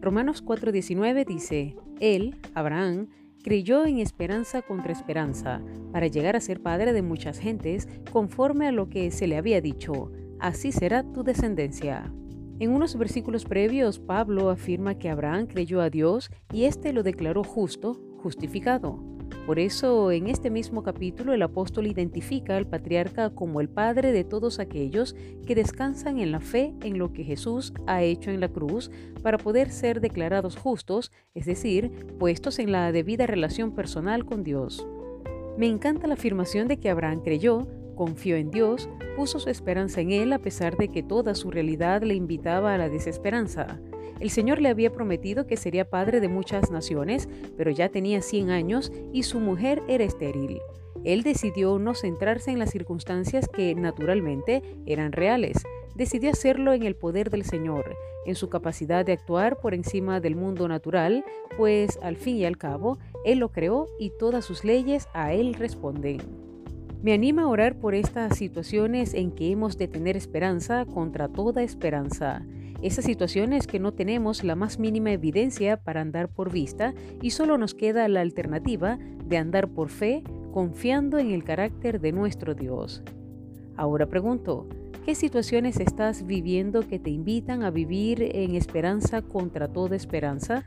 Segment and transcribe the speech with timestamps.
[0.00, 3.08] Romanos 4:19 dice, Él, Abraham,
[3.42, 5.60] creyó en esperanza contra esperanza,
[5.92, 9.60] para llegar a ser padre de muchas gentes, conforme a lo que se le había
[9.60, 12.12] dicho, así será tu descendencia.
[12.60, 17.44] En unos versículos previos, Pablo afirma que Abraham creyó a Dios y éste lo declaró
[17.44, 19.17] justo, justificado.
[19.48, 24.22] Por eso, en este mismo capítulo, el apóstol identifica al patriarca como el padre de
[24.22, 25.16] todos aquellos
[25.46, 28.90] que descansan en la fe en lo que Jesús ha hecho en la cruz
[29.22, 34.86] para poder ser declarados justos, es decir, puestos en la debida relación personal con Dios.
[35.56, 40.12] Me encanta la afirmación de que Abraham creyó, confió en Dios, puso su esperanza en
[40.12, 43.80] Él a pesar de que toda su realidad le invitaba a la desesperanza.
[44.20, 48.50] El Señor le había prometido que sería padre de muchas naciones, pero ya tenía 100
[48.50, 50.60] años y su mujer era estéril.
[51.04, 55.58] Él decidió no centrarse en las circunstancias que naturalmente eran reales.
[55.94, 60.36] Decidió hacerlo en el poder del Señor, en su capacidad de actuar por encima del
[60.36, 61.24] mundo natural,
[61.56, 65.54] pues al fin y al cabo, Él lo creó y todas sus leyes a Él
[65.54, 66.47] responden.
[67.00, 71.62] Me anima a orar por estas situaciones en que hemos de tener esperanza contra toda
[71.62, 72.44] esperanza.
[72.82, 77.56] Esas situaciones que no tenemos la más mínima evidencia para andar por vista y solo
[77.56, 83.04] nos queda la alternativa de andar por fe confiando en el carácter de nuestro Dios.
[83.76, 84.66] Ahora pregunto,
[85.04, 90.64] ¿qué situaciones estás viviendo que te invitan a vivir en esperanza contra toda esperanza?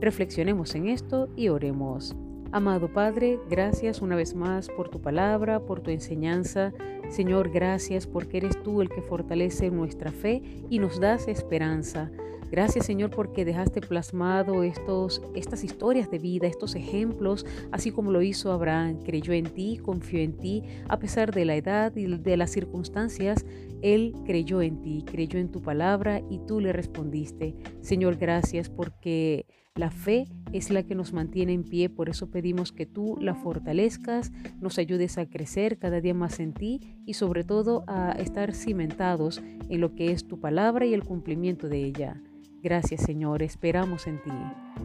[0.00, 2.14] Reflexionemos en esto y oremos.
[2.54, 6.72] Amado Padre, gracias una vez más por tu palabra, por tu enseñanza.
[7.14, 12.10] Señor, gracias porque eres tú el que fortalece nuestra fe y nos das esperanza.
[12.50, 18.20] Gracias Señor porque dejaste plasmado estos, estas historias de vida, estos ejemplos, así como lo
[18.20, 18.98] hizo Abraham.
[19.04, 23.46] Creyó en ti, confió en ti, a pesar de la edad y de las circunstancias,
[23.80, 27.54] él creyó en ti, creyó en tu palabra y tú le respondiste.
[27.80, 32.70] Señor, gracias porque la fe es la que nos mantiene en pie, por eso pedimos
[32.70, 34.30] que tú la fortalezcas,
[34.60, 39.42] nos ayudes a crecer cada día más en ti y sobre todo a estar cimentados
[39.68, 42.20] en lo que es tu palabra y el cumplimiento de ella.
[42.62, 44.30] Gracias Señor, esperamos en ti.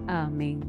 [0.07, 0.59] Amén.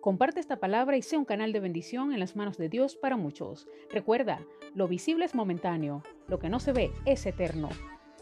[0.00, 3.16] Comparte esta palabra y sea un canal de bendición en las manos de Dios para
[3.16, 3.68] muchos.
[3.92, 4.40] Recuerda,
[4.74, 7.68] lo visible es momentáneo, lo que no se ve es eterno.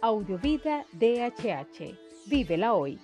[0.02, 1.96] Audiovida DHH.
[2.26, 2.98] Vívela hoy.